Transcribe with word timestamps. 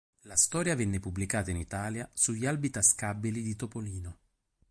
La 0.21 0.35
storia 0.35 0.73
venne 0.75 0.99
pubblicata 0.99 1.51
in 1.51 1.57
Italia 1.57 2.09
sugli 2.15 2.47
Albi 2.47 2.71
tascabili 2.71 3.43
di 3.43 3.55
Topolino. 3.55 4.17